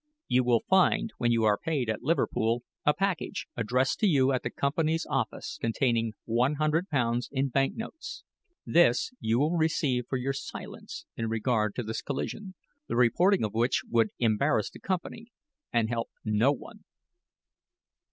[0.27, 4.41] You will find, when you are paid at Liverpool, a package addressed to you at
[4.41, 8.23] the company's office containing one hundred pounds in banknotes.
[8.65, 12.55] This, you will receive for your silence in regard to this collision
[12.87, 15.27] the reporting of which would embarrass the company
[15.71, 16.83] and help no one."